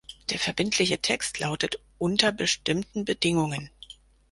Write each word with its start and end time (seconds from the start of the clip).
Der 0.31 0.39
verbindliche 0.39 0.97
Text 0.97 1.37
lautet 1.37 1.79
"unter 1.99 2.31
bestimmten 2.31 3.05
Bedingungen". 3.05 3.69